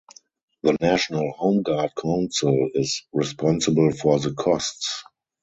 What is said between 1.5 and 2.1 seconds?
Guard